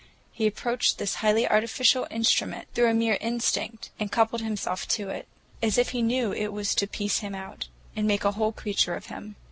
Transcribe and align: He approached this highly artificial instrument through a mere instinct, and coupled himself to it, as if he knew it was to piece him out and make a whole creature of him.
He 0.31 0.47
approached 0.47 0.97
this 0.97 1.13
highly 1.21 1.47
artificial 1.47 2.07
instrument 2.09 2.67
through 2.73 2.89
a 2.89 2.93
mere 2.95 3.19
instinct, 3.21 3.91
and 3.99 4.11
coupled 4.11 4.41
himself 4.41 4.87
to 4.87 5.09
it, 5.09 5.27
as 5.61 5.77
if 5.77 5.89
he 5.89 6.01
knew 6.01 6.31
it 6.31 6.47
was 6.51 6.73
to 6.73 6.87
piece 6.87 7.19
him 7.19 7.35
out 7.35 7.67
and 7.95 8.07
make 8.07 8.23
a 8.25 8.31
whole 8.31 8.51
creature 8.51 8.95
of 8.95 9.05
him. 9.13 9.35